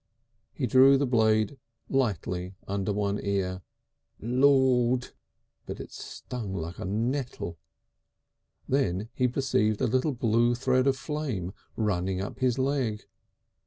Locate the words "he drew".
0.51-0.97